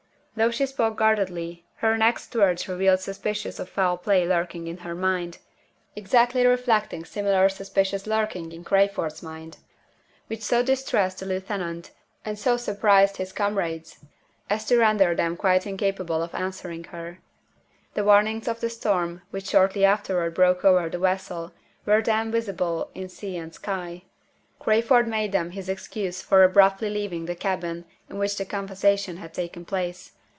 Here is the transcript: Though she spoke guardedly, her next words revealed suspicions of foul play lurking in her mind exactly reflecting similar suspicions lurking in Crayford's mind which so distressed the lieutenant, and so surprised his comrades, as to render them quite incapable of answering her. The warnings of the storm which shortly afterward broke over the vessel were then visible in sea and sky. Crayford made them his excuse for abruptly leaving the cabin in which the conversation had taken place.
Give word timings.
Though 0.33 0.49
she 0.49 0.65
spoke 0.65 0.95
guardedly, 0.95 1.65
her 1.75 1.97
next 1.97 2.33
words 2.33 2.67
revealed 2.67 3.01
suspicions 3.01 3.59
of 3.59 3.67
foul 3.67 3.97
play 3.97 4.25
lurking 4.25 4.65
in 4.67 4.77
her 4.77 4.95
mind 4.95 5.39
exactly 5.93 6.45
reflecting 6.47 7.03
similar 7.03 7.49
suspicions 7.49 8.07
lurking 8.07 8.53
in 8.53 8.63
Crayford's 8.63 9.21
mind 9.21 9.57
which 10.27 10.41
so 10.41 10.63
distressed 10.63 11.19
the 11.19 11.25
lieutenant, 11.25 11.91
and 12.23 12.39
so 12.39 12.55
surprised 12.55 13.17
his 13.17 13.33
comrades, 13.33 13.99
as 14.49 14.63
to 14.65 14.77
render 14.79 15.13
them 15.13 15.35
quite 15.35 15.67
incapable 15.67 16.23
of 16.23 16.33
answering 16.33 16.85
her. 16.85 17.19
The 17.93 18.05
warnings 18.05 18.47
of 18.47 18.61
the 18.61 18.69
storm 18.69 19.23
which 19.31 19.47
shortly 19.49 19.83
afterward 19.83 20.33
broke 20.33 20.63
over 20.63 20.87
the 20.87 20.97
vessel 20.97 21.51
were 21.85 22.01
then 22.01 22.31
visible 22.31 22.89
in 22.95 23.09
sea 23.09 23.35
and 23.35 23.53
sky. 23.53 24.03
Crayford 24.59 25.09
made 25.09 25.33
them 25.33 25.51
his 25.51 25.67
excuse 25.67 26.21
for 26.21 26.43
abruptly 26.45 26.89
leaving 26.89 27.25
the 27.25 27.35
cabin 27.35 27.83
in 28.09 28.17
which 28.17 28.37
the 28.37 28.45
conversation 28.45 29.17
had 29.17 29.33
taken 29.33 29.65
place. 29.65 30.13